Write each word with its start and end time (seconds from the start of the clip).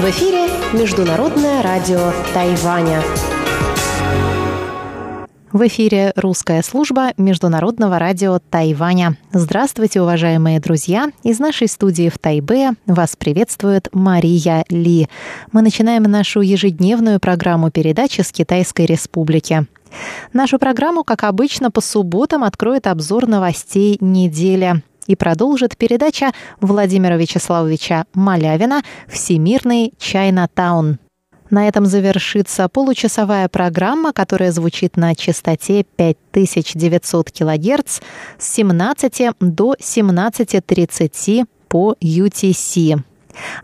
В 0.00 0.04
эфире 0.04 0.48
Международное 0.72 1.60
радио 1.62 2.10
Тайваня. 2.32 3.02
В 5.52 5.66
эфире 5.66 6.14
русская 6.16 6.62
служба 6.62 7.12
Международного 7.18 7.98
радио 7.98 8.38
Тайваня. 8.38 9.18
Здравствуйте, 9.32 10.00
уважаемые 10.00 10.58
друзья! 10.58 11.10
Из 11.22 11.38
нашей 11.38 11.68
студии 11.68 12.08
в 12.08 12.18
Тайбе 12.18 12.70
вас 12.86 13.14
приветствует 13.14 13.90
Мария 13.92 14.64
Ли. 14.70 15.06
Мы 15.52 15.60
начинаем 15.60 16.04
нашу 16.04 16.40
ежедневную 16.40 17.20
программу 17.20 17.70
передачи 17.70 18.22
с 18.22 18.32
Китайской 18.32 18.86
Республики. 18.86 19.66
Нашу 20.32 20.58
программу, 20.58 21.04
как 21.04 21.24
обычно, 21.24 21.70
по 21.70 21.80
субботам 21.80 22.44
откроет 22.44 22.86
обзор 22.86 23.26
новостей 23.26 23.98
недели 24.00 24.82
и 25.06 25.16
продолжит 25.16 25.76
передача 25.76 26.32
Владимира 26.60 27.16
Вячеславовича 27.16 28.04
Малявина 28.14 28.82
«Всемирный 29.08 29.92
Чайна-таун». 29.98 30.98
На 31.50 31.68
этом 31.68 31.84
завершится 31.84 32.66
получасовая 32.70 33.46
программа, 33.48 34.14
которая 34.14 34.52
звучит 34.52 34.96
на 34.96 35.14
частоте 35.14 35.84
5900 35.96 37.30
кГц 37.30 38.00
с 38.38 38.54
17 38.54 39.32
до 39.38 39.74
17.30 39.74 41.44
по 41.68 41.94
UTC. 42.00 42.98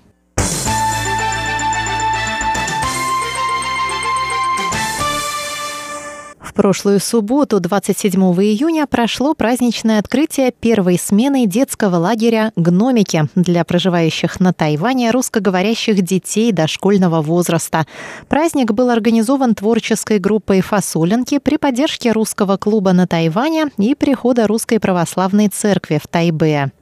Прошлую 6.59 6.99
субботу, 6.99 7.61
27 7.61 8.21
июня, 8.21 8.89
прошло 8.89 9.33
праздничное 9.35 10.01
открытие 10.01 10.51
первой 10.51 10.99
смены 10.99 11.47
детского 11.47 11.99
лагеря 11.99 12.51
«Гномики» 12.57 13.29
для 13.37 13.63
проживающих 13.63 14.41
на 14.41 14.53
Тайване 14.53 15.13
русскоговорящих 15.13 16.03
детей 16.03 16.51
дошкольного 16.51 17.23
возраста. 17.23 17.87
Праздник 18.27 18.73
был 18.73 18.91
организован 18.91 19.55
творческой 19.55 20.19
группой 20.19 20.61
«Фасолинки» 20.61 21.39
при 21.39 21.59
поддержке 21.59 22.11
русского 22.11 22.57
клуба 22.57 22.93
на 22.93 23.07
Тайване 23.07 23.69
и 23.79 23.95
прихода 23.95 24.49
Русской 24.49 24.81
Православной 24.81 25.47
Церкви 25.47 26.01
в 26.03 26.09
Тайбе. 26.09 26.73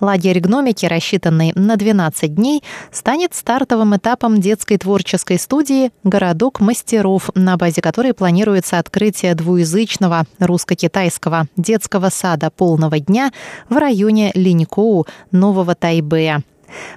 Лагерь 0.00 0.40
гномики, 0.40 0.86
рассчитанный 0.86 1.52
на 1.54 1.76
12 1.76 2.34
дней, 2.34 2.62
станет 2.90 3.34
стартовым 3.34 3.96
этапом 3.96 4.40
детской 4.40 4.78
творческой 4.78 5.38
студии 5.38 5.90
«Городок 6.04 6.60
мастеров», 6.60 7.30
на 7.34 7.56
базе 7.56 7.82
которой 7.82 8.14
планируется 8.14 8.78
открытие 8.78 9.34
двуязычного 9.34 10.24
русско-китайского 10.38 11.46
детского 11.56 12.10
сада 12.10 12.50
полного 12.50 12.98
дня 13.00 13.32
в 13.68 13.76
районе 13.76 14.30
Линькоу, 14.34 15.06
Нового 15.32 15.74
Тайбэя. 15.74 16.42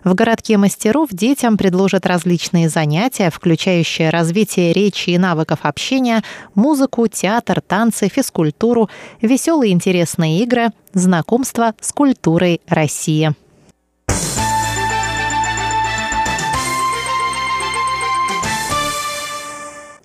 В 0.04 0.14
городке 0.14 0.58
мастеров 0.58 1.10
детям 1.12 1.58
предложат 1.58 2.06
различные 2.06 2.70
занятия, 2.70 3.30
включающие 3.30 4.10
развитие 4.10 4.74
речи 4.74 5.12
и 5.12 5.18
навыков 5.18 5.60
общения, 5.64 6.24
музыку, 6.56 7.08
театр, 7.08 7.62
танцы, 7.62 8.08
физкультуру, 8.08 8.90
веселые 9.22 9.74
интересные 9.74 10.40
игры, 10.44 10.70
знакомство 10.94 11.74
с 11.80 11.92
культурой 11.92 12.62
России. 12.68 13.36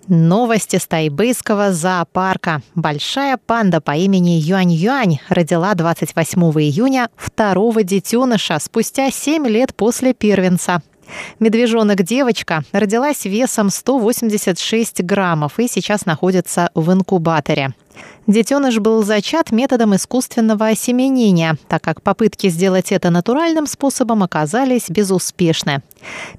Новости 0.09 0.77
с 0.77 0.87
тайбэйского 0.87 1.73
зоопарка. 1.73 2.63
Большая 2.77 3.39
панда 3.45 3.81
по 3.81 3.97
имени 3.97 4.41
Юань-Юань 4.41 5.19
родила 5.29 5.75
28 5.75 6.41
июня 6.61 7.09
второго 7.17 7.83
детеныша 7.83 8.61
спустя 8.61 9.11
7 9.11 9.49
лет 9.49 9.75
после 9.75 10.15
первенца. 10.15 10.81
Медвежонок-девочка 11.41 12.63
родилась 12.71 13.25
весом 13.25 13.71
186 13.71 15.03
граммов 15.03 15.59
и 15.59 15.67
сейчас 15.67 16.07
находится 16.07 16.71
в 16.75 16.93
инкубаторе. 16.93 17.75
Детеныш 18.27 18.79
был 18.81 19.05
зачат 19.05 19.53
методом 19.53 19.95
искусственного 19.95 20.69
осеменения, 20.69 21.57
так 21.69 21.83
как 21.83 22.03
попытки 22.03 22.49
сделать 22.49 22.91
это 22.91 23.11
натуральным 23.11 23.67
способом 23.67 24.25
оказались 24.25 24.91
безуспешны. 24.91 25.83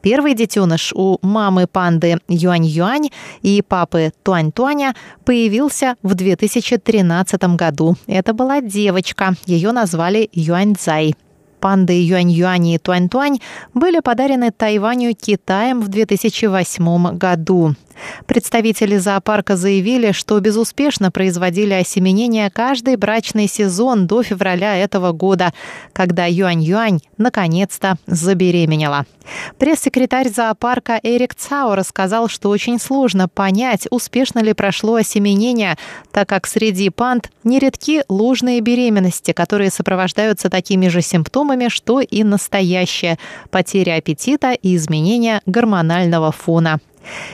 Первый 0.02 0.34
детеныш 0.34 0.92
у 0.94 1.18
мамы 1.22 1.66
панды 1.66 2.20
Юань-Юань 2.28 3.10
и 3.42 3.62
папы 3.62 4.12
Туань-Туаня 4.24 4.96
появился 5.24 5.96
в 6.04 6.14
2013 6.14 7.56
году. 7.56 7.96
Это 8.06 8.34
была 8.34 8.60
девочка, 8.60 9.36
ее 9.46 9.72
назвали 9.72 10.30
Юань-Цзай. 10.34 11.16
Панды 11.60 11.94
Юань-Юань 11.94 12.68
и 12.68 12.78
Туань-Туань 12.78 13.40
были 13.74 14.00
подарены 14.00 14.52
Тайваню 14.52 15.16
Китаем 15.16 15.82
в 15.82 15.88
2008 15.88 17.18
году. 17.18 17.76
Представители 18.26 18.98
зоопарка 18.98 19.56
заявили, 19.56 20.12
что 20.12 20.40
безуспешно 20.40 21.12
производили 21.12 21.74
осеменение 21.74 22.50
каждый 22.50 22.96
брачный 22.96 23.48
сезон 23.48 24.08
до 24.08 24.24
февраля 24.24 24.76
этого 24.78 25.12
года, 25.12 25.54
когда 25.94 26.26
Юань-Юань 26.26 27.00
наконец-то 27.18 27.98
забеременела. 28.06 29.06
Пресс-секретарь 29.58 30.30
зоопарка 30.30 31.00
Эрик 31.04 31.36
Цао 31.36 31.76
рассказал, 31.76 32.30
что 32.30 32.50
очень 32.50 32.80
сложно 32.80 33.28
понять, 33.28 33.88
успешно 33.92 34.40
ли 34.40 34.54
прошло 34.54 34.96
осеменение, 34.96 35.78
так 36.12 36.30
как 36.30 36.48
среди 36.48 36.90
панд 36.90 37.30
нередки 37.44 38.04
ложные 38.08 38.62
беременности, 38.62 39.32
которые 39.34 39.70
сопровождаются 39.70 40.50
такими 40.50 40.88
же 40.88 41.02
симптомами, 41.02 41.68
что 41.68 42.00
и 42.00 42.24
настоящее– 42.24 43.18
потеря 43.52 43.96
аппетита 43.96 44.54
и 44.54 44.76
изменение 44.76 45.42
гормонального 45.46 46.32
фона. 46.32 46.80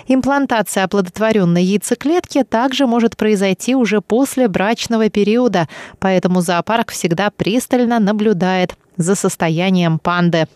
Имплантация 0.07 0.83
оплодотворенной 0.83 1.63
яйцеклетки 1.63 2.43
также 2.43 2.87
может 2.87 3.17
произойти 3.17 3.75
уже 3.75 4.01
после 4.01 4.47
брачного 4.47 5.09
периода, 5.09 5.67
поэтому 5.99 6.41
зоопарк 6.41 6.91
всегда 6.91 7.29
пристально 7.31 7.99
наблюдает 7.99 8.75
за 8.97 9.15
состоянием 9.15 9.99
панды. 9.99 10.47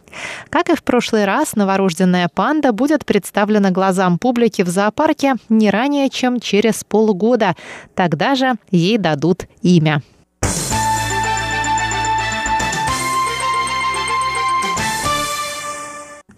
Как 0.50 0.70
и 0.70 0.76
в 0.76 0.84
прошлый 0.84 1.26
раз, 1.26 1.56
новорожденная 1.56 2.30
панда 2.34 2.72
будет 2.72 3.06
представлена 3.06 3.72
глазам 3.72 4.20
публики 4.20 4.62
в 4.62 4.70
зоопарке 4.70 5.36
не 5.50 5.70
ранее, 5.70 6.10
чем 6.10 6.40
через 6.40 6.84
полгода. 6.84 7.56
Тогда 7.96 8.36
же 8.36 8.56
ей 8.72 8.98
дадут 8.98 9.48
имя. 9.62 10.02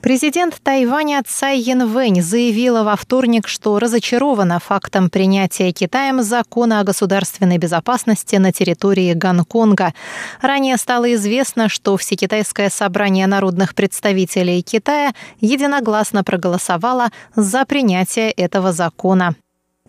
Президент 0.02 0.56
Тайваня 0.64 1.22
Цай 1.28 1.60
Янвэнь 1.60 2.22
заявила 2.22 2.84
во 2.84 2.96
вторник, 2.96 3.50
что 3.50 3.78
разочарована 3.80 4.60
фактом 4.60 5.10
принятия 5.10 5.74
Китаем 5.74 6.24
закона 6.24 6.80
о 6.80 6.84
государственной 6.86 7.58
безопасности 7.58 8.38
на 8.38 8.54
территории 8.54 9.14
Гонконга. 9.14 9.94
Ранее 10.42 10.78
стало 10.78 11.14
известно, 11.16 11.68
что 11.68 11.98
Всекитайское 11.98 12.70
собрание 12.70 13.28
народных 13.28 13.76
представителей 13.76 14.62
Китая 14.62 15.12
единогласно 15.42 16.24
проголосовало 16.24 17.10
за 17.36 17.66
принятие 17.66 18.32
этого 18.32 18.72
закона. 18.72 19.36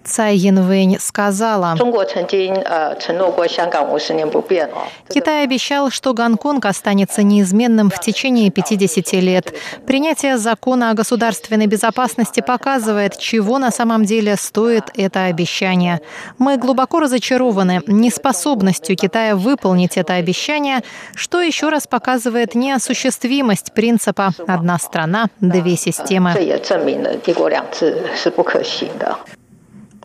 Цай 0.05 0.37
Янвэнь 0.37 0.99
сказала, 0.99 1.77
Китай 5.09 5.45
обещал, 5.45 5.91
что 5.91 6.15
Гонконг 6.15 6.65
останется 6.65 7.23
неизменным 7.23 7.91
в 7.91 8.01
течение 8.01 8.51
50 8.51 9.13
лет. 9.15 9.55
Принятие 9.87 10.39
закона 10.39 10.91
о 10.91 10.95
государственной 10.95 11.67
безопасности 11.67 12.41
показывает, 12.41 13.19
чего 13.19 13.59
на 13.59 13.71
самом 13.71 14.05
деле 14.05 14.37
стоит 14.37 14.85
это 14.97 15.25
обещание. 15.25 16.01
Мы 16.39 16.57
глубоко 16.57 17.01
разочарованы 17.01 17.83
неспособностью 17.87 18.97
Китая 18.97 19.37
выполнить 19.37 19.97
это 19.97 20.15
обещание, 20.15 20.81
что 21.15 21.41
еще 21.41 21.69
раз 21.69 21.87
показывает 21.87 22.55
неосуществимость 22.55 23.73
принципа 23.75 24.31
«одна 24.47 24.79
страна, 24.79 25.27
две 25.41 25.77
системы». 25.77 26.33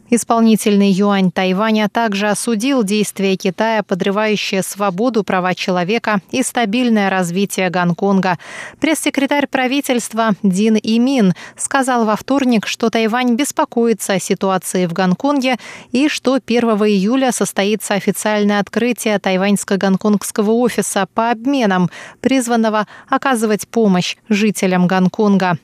Исполнительный 0.09 0.91
юань 0.91 1.31
Тайваня 1.31 1.89
также 1.89 2.27
осудил 2.29 2.83
действия 2.83 3.35
Китая, 3.35 3.81
подрывающие 3.81 4.61
свободу, 4.61 5.23
права 5.23 5.55
человека 5.55 6.21
и 6.29 6.43
стабильное 6.43 7.09
развитие 7.09 7.71
Гонконга. 7.71 8.37
Пресс-секретарь 8.79 9.47
правительства 9.47 10.33
Дин 10.43 10.77
Имин 10.81 11.33
сказал 11.57 12.05
во 12.05 12.15
вторник, 12.15 12.67
что 12.67 12.91
Тайвань 12.91 13.35
беспокоится 13.35 14.13
о 14.13 14.19
ситуации 14.19 14.85
в 14.85 14.93
Гонконге 14.93 15.57
и 15.91 16.07
что 16.07 16.35
1 16.35 16.63
июля 16.85 17.31
состоится 17.31 17.95
официальное 17.95 18.59
открытие 18.59 19.17
тайваньско-гонконгского 19.17 20.51
офиса 20.51 21.07
по 21.15 21.31
обменам, 21.31 21.89
призванного 22.21 22.87
оказывать 23.09 23.67
помощь 23.67 24.17
жителям 24.29 24.85
Гонконга. 24.85 25.57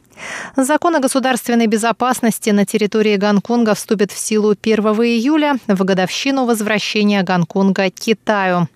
Закон 0.56 0.96
о 0.96 1.00
государственной 1.00 1.68
безопасности 1.68 2.50
на 2.50 2.66
территории 2.66 3.16
Гонконга 3.16 3.74
вступит 3.74 4.12
в 4.12 4.18
силу 4.18 4.56
1 4.62 4.80
июля 4.86 5.56
в 5.68 5.84
годовщину 5.84 6.46
возвращения 6.46 7.24
Гонконга 7.24 7.90
Китаю. 7.90 8.68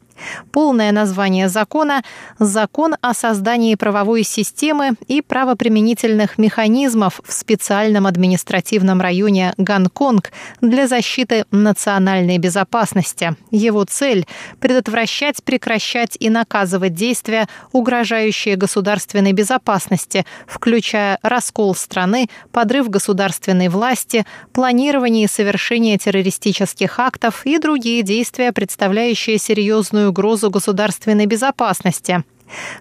Полное 0.52 0.92
название 0.92 1.50
закона– 1.50 2.04
«Закон 2.40 2.96
о 3.02 3.14
создании 3.14 3.76
правовой 3.76 4.24
системы 4.24 4.92
и 5.08 5.22
правоприменительных 5.22 6.38
механизмов 6.38 7.22
в 7.24 7.32
специальном 7.34 8.08
административном 8.08 9.02
районе 9.02 9.54
Гонконг 9.58 10.32
для 10.62 10.88
защиты 10.88 11.46
национальной 11.52 12.38
безопасности». 12.38 13.36
Его 13.52 13.84
цель– 13.86 14.26
предотвращать, 14.60 15.44
прекращать 15.44 16.18
и 16.20 16.30
наказывать 16.30 16.94
действия, 16.94 17.48
угрожающие 17.72 18.56
государственной 18.56 19.34
безопасности, 19.34 20.26
включая 20.48 21.20
раскол 21.22 21.76
страны, 21.76 22.30
подрыв 22.52 22.90
государственной 22.90 23.70
власти, 23.70 24.26
планирование 24.54 25.26
и 25.26 25.30
совершение 25.30 25.98
террористических 25.98 27.00
актов 27.00 27.46
и 27.46 27.58
другие 27.58 28.04
действия, 28.04 28.52
представляющие 28.52 29.38
серьезную 29.38 30.05
серьезную 30.06 30.10
угрозу 30.10 30.50
государственной 30.50 31.26
безопасности. 31.26 32.24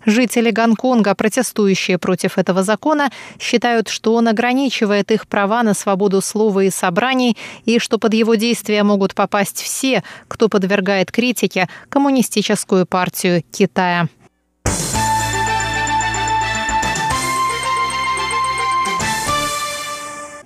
Жители 0.06 0.50
Гонконга, 0.50 1.14
протестующие 1.14 1.96
против 1.98 2.38
этого 2.38 2.62
закона, 2.62 3.10
считают, 3.40 3.88
что 3.88 4.14
он 4.14 4.28
ограничивает 4.28 5.10
их 5.10 5.26
права 5.26 5.62
на 5.62 5.74
свободу 5.74 6.20
слова 6.20 6.64
и 6.64 6.70
собраний, 6.70 7.36
и 7.66 7.78
что 7.78 7.98
под 7.98 8.14
его 8.14 8.36
действия 8.36 8.82
могут 8.82 9.14
попасть 9.14 9.62
все, 9.62 10.02
кто 10.28 10.48
подвергает 10.48 11.10
критике 11.10 11.68
коммунистическую 11.88 12.84
партию 12.86 13.42
Китая. 13.50 14.08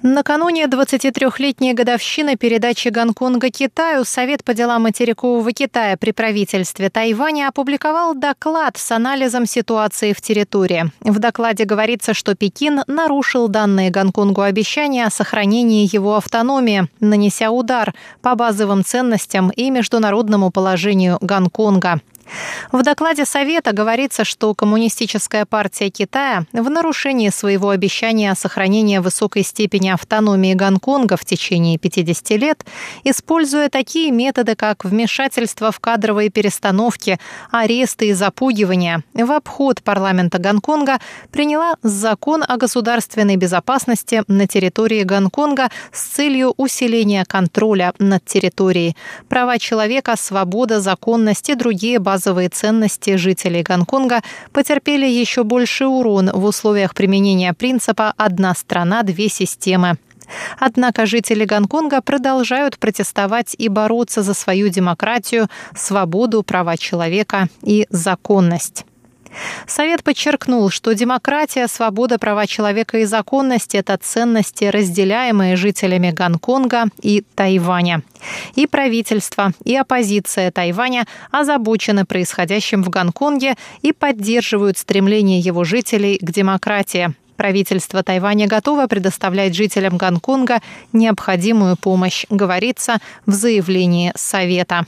Накануне 0.02 0.66
23-летней 0.66 1.74
годовщины 1.74 2.36
передачи 2.36 2.86
Гонконга 2.86 3.50
Китаю 3.50 4.04
Совет 4.04 4.44
по 4.44 4.54
делам 4.54 4.82
материкового 4.82 5.50
Китая 5.52 5.96
при 5.96 6.12
правительстве 6.12 6.88
Тайваня 6.88 7.48
опубликовал 7.48 8.14
доклад 8.14 8.76
с 8.76 8.92
анализом 8.92 9.44
ситуации 9.44 10.12
в 10.12 10.20
территории. 10.20 10.92
В 11.00 11.18
докладе 11.18 11.64
говорится, 11.64 12.14
что 12.14 12.36
Пекин 12.36 12.82
нарушил 12.86 13.48
данные 13.48 13.90
Гонконгу 13.90 14.42
обещания 14.42 15.04
о 15.04 15.10
сохранении 15.10 15.92
его 15.92 16.14
автономии, 16.16 16.86
нанеся 17.00 17.50
удар 17.50 17.92
по 18.22 18.36
базовым 18.36 18.84
ценностям 18.84 19.50
и 19.50 19.68
международному 19.68 20.52
положению 20.52 21.18
Гонконга. 21.20 22.00
В 22.72 22.82
докладе 22.82 23.24
Совета 23.24 23.72
говорится, 23.72 24.24
что 24.24 24.54
Коммунистическая 24.54 25.46
партия 25.46 25.90
Китая 25.90 26.44
в 26.52 26.68
нарушении 26.68 27.30
своего 27.30 27.70
обещания 27.70 28.30
о 28.30 28.34
сохранении 28.34 28.98
высокой 28.98 29.42
степени 29.42 29.88
автономии 29.88 30.54
Гонконга 30.54 31.16
в 31.16 31.24
течение 31.24 31.78
50 31.78 32.30
лет, 32.30 32.64
используя 33.04 33.68
такие 33.68 34.10
методы, 34.10 34.54
как 34.54 34.84
вмешательство 34.84 35.72
в 35.72 35.80
кадровые 35.80 36.28
перестановки, 36.28 37.18
аресты 37.50 38.08
и 38.08 38.12
запугивания, 38.12 39.02
в 39.14 39.32
обход 39.32 39.82
парламента 39.82 40.38
Гонконга 40.38 40.98
приняла 41.30 41.76
закон 41.82 42.44
о 42.46 42.56
государственной 42.56 43.36
безопасности 43.36 44.22
на 44.28 44.46
территории 44.46 45.02
Гонконга 45.02 45.70
с 45.92 46.02
целью 46.02 46.52
усиления 46.56 47.24
контроля 47.24 47.94
над 47.98 48.24
территорией. 48.24 48.96
Права 49.28 49.58
человека, 49.58 50.14
свобода, 50.18 50.80
законность 50.80 51.48
и 51.48 51.54
другие 51.54 51.98
базовые 51.98 52.17
базовые 52.18 52.48
ценности 52.48 53.16
жителей 53.16 53.62
Гонконга 53.62 54.22
потерпели 54.52 55.06
еще 55.06 55.44
больший 55.44 55.86
урон 55.86 56.30
в 56.32 56.44
условиях 56.44 56.92
применения 56.92 57.52
принципа 57.52 58.12
«одна 58.16 58.54
страна, 58.54 59.04
две 59.04 59.28
системы». 59.28 59.98
Однако 60.58 61.06
жители 61.06 61.44
Гонконга 61.44 62.02
продолжают 62.02 62.76
протестовать 62.78 63.54
и 63.56 63.68
бороться 63.68 64.22
за 64.22 64.34
свою 64.34 64.68
демократию, 64.68 65.48
свободу, 65.76 66.42
права 66.42 66.76
человека 66.76 67.48
и 67.62 67.86
законность. 67.88 68.84
Совет 69.66 70.02
подчеркнул, 70.02 70.70
что 70.70 70.94
демократия, 70.94 71.68
свобода, 71.68 72.18
права 72.18 72.46
человека 72.46 72.98
и 72.98 73.04
законность– 73.04 73.74
это 73.76 73.96
ценности, 73.96 74.64
разделяемые 74.64 75.56
жителями 75.56 76.10
Гонконга 76.10 76.86
и 77.00 77.24
Тайваня. 77.34 78.02
И 78.54 78.66
правительство, 78.66 79.52
и 79.64 79.76
оппозиция 79.76 80.50
Тайваня 80.50 81.06
озабочены 81.30 82.04
происходящим 82.04 82.82
в 82.82 82.88
Гонконге 82.88 83.56
и 83.82 83.92
поддерживают 83.92 84.78
стремление 84.78 85.40
его 85.40 85.64
жителей 85.64 86.18
к 86.18 86.30
демократии. 86.30 87.14
Правительство 87.36 88.02
Тайваня 88.02 88.48
готово 88.48 88.88
предоставлять 88.88 89.54
жителям 89.54 89.96
Гонконга 89.96 90.60
необходимую 90.92 91.76
помощь, 91.76 92.26
говорится 92.30 92.98
в 93.26 93.32
заявлении 93.32 94.12
Совета. 94.16 94.86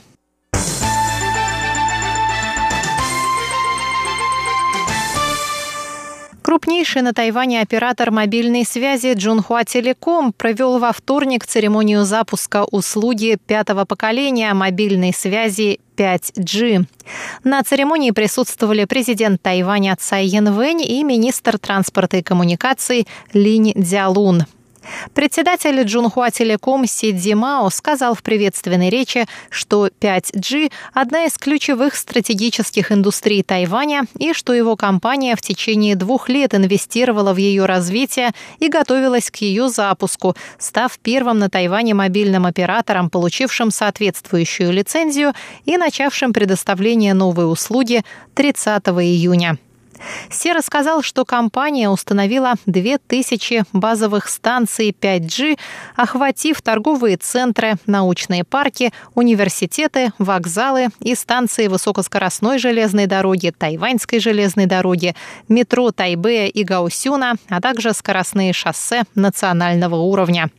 Крупнейший 6.51 7.01
на 7.01 7.13
Тайване 7.13 7.61
оператор 7.61 8.11
мобильной 8.11 8.65
связи 8.65 9.13
Джунхуа 9.13 9.63
Телеком 9.63 10.33
провел 10.33 10.79
во 10.79 10.91
вторник 10.91 11.45
церемонию 11.45 12.03
запуска 12.03 12.65
услуги 12.69 13.37
пятого 13.47 13.85
поколения 13.85 14.53
мобильной 14.53 15.13
связи 15.13 15.79
5G. 15.95 16.87
На 17.45 17.63
церемонии 17.63 18.11
присутствовали 18.11 18.83
президент 18.83 19.41
Тайваня 19.41 19.95
Цай 19.97 20.25
Янвэнь 20.25 20.81
и 20.81 21.01
министр 21.05 21.57
транспорта 21.57 22.17
и 22.17 22.21
коммуникаций 22.21 23.07
Линь 23.31 23.71
Дзялун. 23.73 24.43
Председатель 25.13 25.83
Джунхуа 25.83 26.31
Телеком 26.31 26.85
Си 26.85 27.33
Мао 27.33 27.69
сказал 27.69 28.15
в 28.15 28.23
приветственной 28.23 28.89
речи, 28.89 29.25
что 29.49 29.87
5G– 29.87 30.71
одна 30.93 31.25
из 31.25 31.37
ключевых 31.37 31.95
стратегических 31.95 32.91
индустрий 32.91 33.43
Тайваня 33.43 34.03
и 34.17 34.33
что 34.33 34.53
его 34.53 34.75
компания 34.75 35.35
в 35.35 35.41
течение 35.41 35.95
двух 35.95 36.29
лет 36.29 36.53
инвестировала 36.53 37.33
в 37.33 37.37
ее 37.37 37.65
развитие 37.65 38.31
и 38.59 38.69
готовилась 38.69 39.29
к 39.29 39.37
ее 39.37 39.69
запуску, 39.69 40.35
став 40.57 40.97
первым 40.99 41.39
на 41.39 41.49
Тайване 41.49 41.93
мобильным 41.93 42.45
оператором, 42.45 43.09
получившим 43.09 43.71
соответствующую 43.71 44.71
лицензию 44.71 45.33
и 45.65 45.77
начавшим 45.77 46.33
предоставление 46.33 47.13
новой 47.13 47.51
услуги 47.51 48.03
30 48.35 48.87
июня. 48.87 49.57
Си 50.29 50.53
рассказал, 50.53 51.01
что 51.01 51.25
компания 51.25 51.89
установила 51.89 52.53
2000 52.65 53.65
базовых 53.73 54.27
станций 54.27 54.95
5G, 54.99 55.57
охватив 55.95 56.61
торговые 56.61 57.17
центры, 57.17 57.75
научные 57.85 58.43
парки, 58.43 58.91
университеты, 59.15 60.11
вокзалы 60.17 60.89
и 60.99 61.15
станции 61.15 61.67
высокоскоростной 61.67 62.57
железной 62.57 63.07
дороги, 63.07 63.53
тайваньской 63.57 64.19
железной 64.19 64.65
дороги, 64.65 65.15
метро 65.47 65.91
Тайбэя 65.91 66.47
и 66.47 66.63
Гаусюна, 66.63 67.35
а 67.49 67.61
также 67.61 67.93
скоростные 67.93 68.53
шоссе 68.53 69.03
национального 69.15 69.95
уровня. 69.95 70.49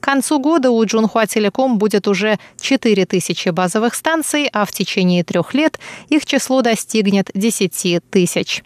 К 0.00 0.04
концу 0.04 0.38
года 0.38 0.70
у 0.70 0.84
Джунхуа 0.84 1.26
Телеком 1.26 1.78
будет 1.78 2.06
уже 2.06 2.38
4000 2.60 3.50
базовых 3.50 3.94
станций, 3.94 4.48
а 4.52 4.64
в 4.64 4.72
течение 4.72 5.24
трех 5.24 5.54
лет 5.54 5.78
их 6.08 6.26
число 6.26 6.62
достигнет 6.62 7.30
10 7.34 8.02
тысяч. 8.10 8.62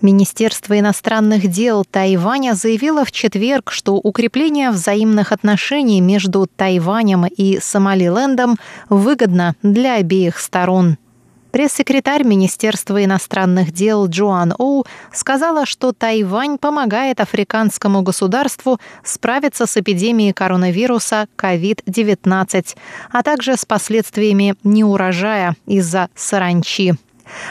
Министерство 0.00 0.78
иностранных 0.78 1.48
дел 1.48 1.84
Тайваня 1.84 2.54
заявило 2.54 3.04
в 3.04 3.10
четверг, 3.10 3.72
что 3.72 3.94
укрепление 3.94 4.70
взаимных 4.70 5.32
отношений 5.32 6.00
между 6.00 6.46
Тайванем 6.46 7.26
и 7.26 7.58
Сомалилендом 7.60 8.58
выгодно 8.88 9.56
для 9.62 9.96
обеих 9.96 10.38
сторон. 10.38 10.98
Пресс-секретарь 11.50 12.24
Министерства 12.24 13.02
иностранных 13.02 13.72
дел 13.72 14.06
Джоан 14.06 14.54
Оу 14.58 14.84
сказала, 15.12 15.66
что 15.66 15.92
Тайвань 15.92 16.58
помогает 16.58 17.20
африканскому 17.20 18.02
государству 18.02 18.78
справиться 19.02 19.66
с 19.66 19.76
эпидемией 19.76 20.32
коронавируса 20.32 21.26
COVID-19, 21.36 22.76
а 23.10 23.22
также 23.22 23.56
с 23.56 23.64
последствиями 23.64 24.54
неурожая 24.62 25.56
из-за 25.66 26.08
саранчи. 26.14 26.94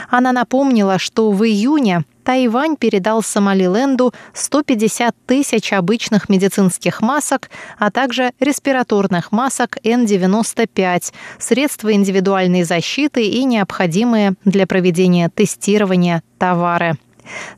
Она 0.08 0.32
напомнила, 0.32 0.98
что 0.98 1.30
в 1.30 1.44
июне 1.44 2.04
Тайвань 2.28 2.76
передал 2.76 3.22
Сомалиленду 3.22 4.12
150 4.34 5.16
тысяч 5.24 5.72
обычных 5.72 6.28
медицинских 6.28 7.00
масок, 7.00 7.48
а 7.78 7.90
также 7.90 8.32
респираторных 8.38 9.32
масок 9.32 9.78
N95, 9.82 11.14
средства 11.38 11.90
индивидуальной 11.90 12.64
защиты 12.64 13.26
и 13.26 13.44
необходимые 13.44 14.34
для 14.44 14.66
проведения 14.66 15.30
тестирования 15.30 16.22
товары. 16.36 16.98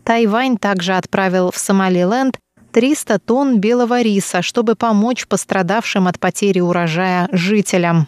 Тайвань 0.05 0.57
также 0.57 0.93
отправил 0.93 1.51
в 1.51 1.59
Сомалиленд 1.59 2.39
300 2.71 3.19
тонн 3.19 3.59
белого 3.59 4.03
риса, 4.03 4.41
чтобы 4.41 4.77
помочь 4.77 5.27
пострадавшим 5.27 6.07
от 6.07 6.21
потери 6.21 6.61
урожая 6.61 7.29
жителям. 7.33 8.07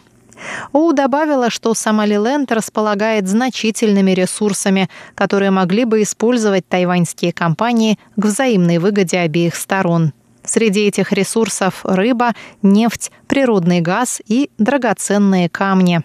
Оу 0.71 0.93
добавила, 0.93 1.49
что 1.49 1.73
Сомалиленд 1.73 2.51
располагает 2.51 3.27
значительными 3.27 4.11
ресурсами, 4.11 4.89
которые 5.15 5.51
могли 5.51 5.85
бы 5.85 6.01
использовать 6.01 6.67
тайваньские 6.67 7.33
компании 7.33 7.99
к 8.15 8.25
взаимной 8.25 8.77
выгоде 8.77 9.19
обеих 9.19 9.55
сторон. 9.55 10.13
Среди 10.45 10.87
этих 10.87 11.11
ресурсов 11.13 11.81
рыба, 11.83 12.33
нефть, 12.61 13.11
природный 13.27 13.79
газ 13.81 14.21
и 14.27 14.49
драгоценные 14.57 15.49
камни. 15.49 16.01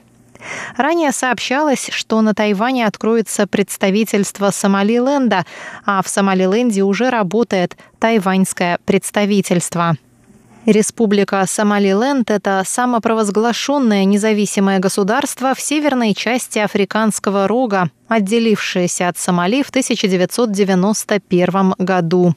Ранее 0.76 1.10
сообщалось, 1.10 1.90
что 1.92 2.20
на 2.20 2.34
Тайване 2.34 2.86
откроется 2.86 3.48
представительство 3.48 4.50
Сомалиленда, 4.50 5.44
а 5.84 6.02
в 6.02 6.08
Сомалиленде 6.08 6.82
уже 6.82 7.10
работает 7.10 7.76
тайваньское 7.98 8.78
представительство. 8.84 9.96
Республика 10.66 11.46
Сомалиленд– 11.46 12.30
это 12.32 12.62
самопровозглашенное 12.66 14.04
независимое 14.04 14.80
государство 14.80 15.54
в 15.54 15.60
северной 15.60 16.14
части 16.14 16.58
Африканского 16.58 17.46
рога, 17.48 17.90
отделившееся 18.08 19.08
от 19.08 19.16
Сомали 19.18 19.62
в 19.62 19.70
1991 19.70 21.74
году. 21.78 22.34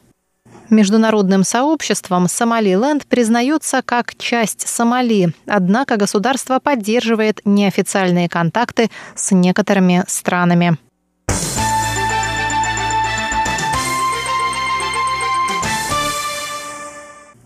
Международным 0.70 1.44
сообществом 1.44 2.30
Сомалиленд 2.30 3.06
признается 3.06 3.82
как 3.84 4.16
часть 4.16 4.66
Сомали, 4.66 5.34
однако 5.46 5.98
государство 5.98 6.60
поддерживает 6.60 7.42
неофициальные 7.44 8.30
контакты 8.30 8.90
с 9.14 9.32
некоторыми 9.32 10.06
странами. 10.08 10.78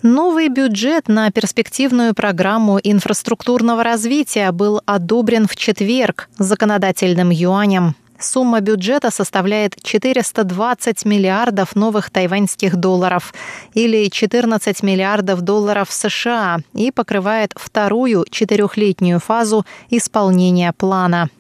Новый 0.08 0.50
бюджет 0.50 1.08
на 1.08 1.32
перспективную 1.32 2.14
программу 2.14 2.78
инфраструктурного 2.78 3.84
развития 3.84 4.52
был 4.52 4.84
одобрен 4.86 5.48
в 5.48 5.56
четверг 5.56 6.30
законодательным 6.38 7.32
юанем. 7.32 7.96
Сумма 8.20 8.60
бюджета 8.60 9.10
составляет 9.10 9.82
420 9.82 11.06
миллиардов 11.06 11.76
новых 11.76 12.12
тайваньских 12.12 12.76
долларов 12.76 13.34
или 13.74 14.08
14 14.08 14.84
миллиардов 14.84 15.42
долларов 15.42 15.92
США 15.92 16.60
и 16.76 16.92
покрывает 16.92 17.54
вторую 17.56 18.28
четырехлетнюю 18.30 19.20
фазу 19.20 19.66
исполнения 19.90 20.72
плана. 20.74 21.32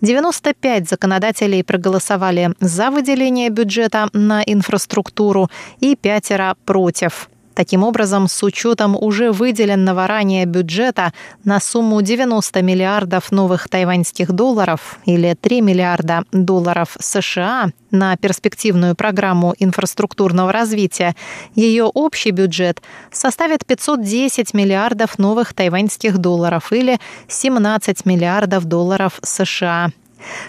95 0.00 0.88
законодателей 0.88 1.62
проголосовали 1.62 2.52
за 2.58 2.90
выделение 2.90 3.48
бюджета 3.48 4.08
на 4.12 4.42
инфраструктуру 4.42 5.48
и 5.78 5.94
пятеро 5.94 6.56
против. 6.64 7.28
Таким 7.54 7.84
образом, 7.84 8.28
с 8.28 8.42
учетом 8.42 8.96
уже 8.96 9.30
выделенного 9.30 10.06
ранее 10.06 10.46
бюджета 10.46 11.12
на 11.44 11.60
сумму 11.60 12.00
90 12.00 12.62
миллиардов 12.62 13.30
новых 13.30 13.68
тайваньских 13.68 14.32
долларов 14.32 14.98
или 15.04 15.36
3 15.38 15.60
миллиарда 15.60 16.24
долларов 16.32 16.96
США 16.98 17.70
на 17.90 18.16
перспективную 18.16 18.94
программу 18.96 19.54
инфраструктурного 19.58 20.50
развития, 20.50 21.14
ее 21.54 21.84
общий 21.84 22.30
бюджет 22.30 22.80
составит 23.10 23.66
510 23.66 24.54
миллиардов 24.54 25.18
новых 25.18 25.52
тайваньских 25.52 26.18
долларов 26.18 26.72
или 26.72 26.98
17 27.28 28.06
миллиардов 28.06 28.64
долларов 28.64 29.20
США. 29.22 29.90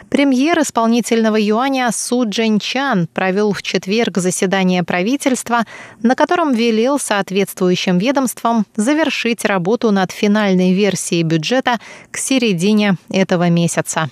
Премьер 0.09 0.59
исполнительного 0.59 1.37
юаня 1.39 1.89
Су 1.91 2.29
Чан 2.29 3.07
провел 3.13 3.53
в 3.53 3.61
четверг 3.61 4.17
заседание 4.17 4.83
правительства, 4.83 5.65
на 6.01 6.15
котором 6.15 6.53
велел 6.53 6.99
соответствующим 6.99 7.97
ведомствам 7.97 8.65
завершить 8.75 9.45
работу 9.45 9.91
над 9.91 10.11
финальной 10.11 10.73
версией 10.73 11.23
бюджета 11.23 11.79
к 12.11 12.17
середине 12.17 12.95
этого 13.09 13.49
месяца 13.49 14.09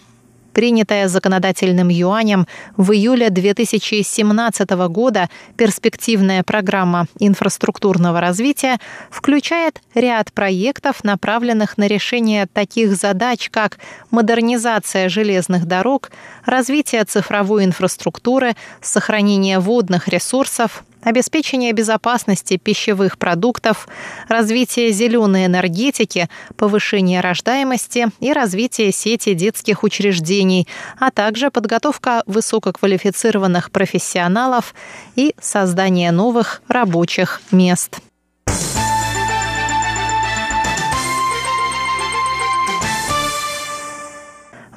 принятая 0.53 1.08
законодательным 1.08 1.89
юанем 1.89 2.48
в 2.77 2.91
июле 2.91 3.29
2017 3.29 4.70
года 4.89 5.29
перспективная 5.58 6.43
программа 6.43 7.08
инфраструктурного 7.20 8.20
развития 8.20 8.79
включает 9.10 9.81
ряд 9.93 10.31
проектов, 10.34 11.03
направленных 11.03 11.77
на 11.77 11.88
решение 11.88 12.48
таких 12.48 12.96
задач, 12.96 13.50
как 13.50 13.77
модернизация 14.10 15.10
железных 15.10 15.65
дорог, 15.65 16.12
развитие 16.46 17.03
цифровой 17.03 17.65
инфраструктуры, 17.65 18.55
сохранение 18.81 19.60
водных 19.60 20.08
ресурсов, 20.08 20.84
обеспечение 21.01 21.74
безопасности 21.74 22.58
пищевых 22.58 23.17
продуктов, 23.17 23.88
развитие 24.27 24.91
зеленой 24.91 25.46
энергетики, 25.46 26.29
повышение 26.58 27.22
рождаемости 27.22 28.08
и 28.20 28.34
развитие 28.34 28.91
сети 28.91 29.34
детских 29.34 29.84
учреждений, 29.84 30.67
а 31.00 31.12
также 31.12 31.51
подготовка 31.51 32.24
высококвалифицированных 32.25 33.72
профессионалов 33.72 34.74
и 35.15 35.34
создание 35.39 36.12
новых 36.12 36.62
рабочих 36.67 37.41
мест. 37.51 38.00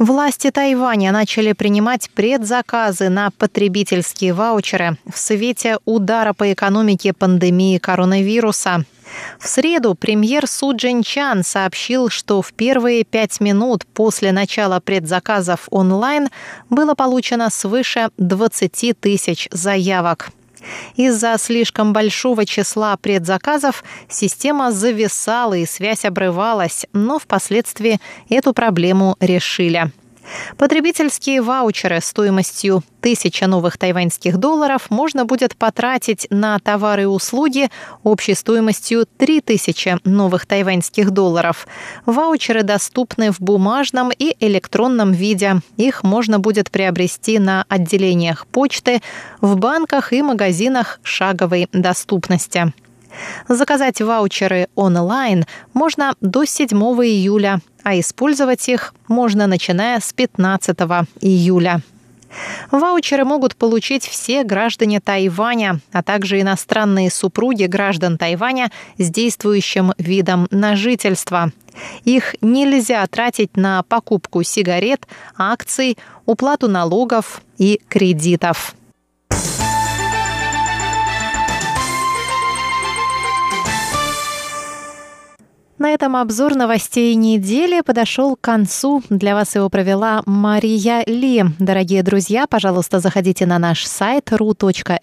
Власти 0.05 0.51
Тайваня 0.51 1.13
начали 1.13 1.55
принимать 1.55 2.11
предзаказы 2.11 3.09
на 3.09 3.31
потребительские 3.31 4.35
ваучеры 4.35 4.99
в 5.11 5.17
свете 5.17 5.79
удара 5.87 6.35
по 6.35 6.53
экономике 6.53 7.15
пандемии 7.15 7.79
коронавируса. 7.79 8.85
В 9.39 9.49
среду 9.49 9.95
премьер 9.95 10.47
Су 10.47 10.77
Чан 10.77 11.43
сообщил, 11.43 12.11
что 12.11 12.43
в 12.43 12.53
первые 12.53 13.05
пять 13.05 13.41
минут 13.41 13.87
после 13.87 14.33
начала 14.33 14.79
предзаказов 14.79 15.69
онлайн 15.71 16.29
было 16.69 16.95
получено 16.95 17.49
свыше 17.49 18.11
20 18.19 19.01
тысяч 19.01 19.49
заявок. 19.53 20.29
Из-за 20.97 21.37
слишком 21.39 21.93
большого 21.93 22.47
числа 22.47 22.97
предзаказов 22.97 23.85
система 24.09 24.73
зависала 24.73 25.55
и 25.55 25.67
связь 25.67 26.05
обрывалась, 26.05 26.87
но 26.93 27.19
впоследствии 27.19 28.01
эту 28.29 28.53
проблему 28.53 29.17
решили. 29.21 29.93
Потребительские 30.57 31.43
ваучеры 31.43 32.01
стоимостью 32.01 32.83
1000 33.01 33.47
новых 33.47 33.77
тайваньских 33.77 34.39
долларов 34.39 34.91
можно 34.91 35.25
будет 35.25 35.57
потратить 35.57 36.27
на 36.31 36.59
товары 36.59 37.03
и 37.03 37.07
услуги 37.07 37.69
общей 38.03 38.35
стоимостью 38.35 39.07
3000 39.19 39.99
новых 40.05 40.47
тайваньских 40.47 41.11
долларов. 41.11 41.67
Ваучеры 42.07 42.63
доступны 42.63 43.31
в 43.31 43.41
бумажном 43.41 44.11
и 44.11 44.35
электронном 44.41 45.13
виде. 45.13 45.57
Их 45.77 46.03
можно 46.03 46.39
будет 46.39 46.71
приобрести 46.71 47.39
на 47.39 47.65
отделениях 47.69 48.47
почты, 48.47 49.03
в 49.41 49.57
банках 49.57 50.13
и 50.13 50.23
магазинах 50.23 51.01
шаговой 51.03 51.69
доступности. 51.73 52.73
Заказать 53.49 54.01
ваучеры 54.01 54.69
онлайн 54.75 55.45
можно 55.73 56.15
до 56.21 56.45
7 56.45 56.69
июля, 56.77 57.61
а 57.83 57.99
использовать 57.99 58.69
их 58.69 58.95
можно 59.09 59.47
начиная 59.47 60.01
с 60.01 60.13
15 60.13 60.77
июля. 61.21 61.83
Ваучеры 62.71 63.25
могут 63.25 63.57
получить 63.57 64.07
все 64.07 64.43
граждане 64.45 65.01
Тайваня, 65.01 65.81
а 65.93 66.03
также 66.03 66.41
иностранные 66.41 67.11
супруги 67.11 67.65
граждан 67.65 68.19
Тайваня 68.19 68.71
с 68.99 69.09
действующим 69.11 69.93
видом 69.99 70.49
на 70.51 70.77
жительство. 70.77 71.53
Их 72.05 72.35
нельзя 72.41 73.07
тратить 73.07 73.57
на 73.57 73.83
покупку 73.83 74.43
сигарет, 74.43 75.07
акций, 75.37 75.99
уплату 76.27 76.69
налогов 76.69 77.43
и 77.59 77.81
кредитов. 77.89 78.75
На 85.77 85.91
этом 85.91 86.15
обзор 86.15 86.55
новостей 86.55 87.17
недели 87.17 87.81
подошел 87.81 88.37
к 88.37 88.41
концу. 88.41 89.03
Для 89.11 89.35
вас 89.35 89.57
его 89.57 89.69
провела 89.69 90.23
Мария 90.25 91.03
Ли. 91.07 91.45
Дорогие 91.59 92.05
друзья, 92.05 92.47
пожалуйста, 92.47 93.01
заходите 93.01 93.45
на 93.45 93.59
наш 93.59 93.85
сайт 93.85 94.31
ru.rti.org.tw 94.31 94.95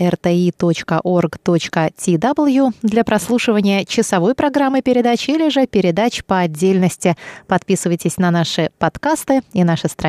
для 2.81 3.03
прослушивания 3.03 3.83
часовой 3.83 4.33
программы 4.33 4.81
передач 4.81 5.27
или 5.27 5.49
же 5.49 5.67
передач 5.67 6.23
по 6.23 6.39
отдельности. 6.39 7.17
Подписывайтесь 7.47 8.17
на 8.17 8.31
наши 8.31 8.71
подкасты 8.79 9.41
и 9.51 9.65
наши 9.65 9.89
страницы 9.89 10.01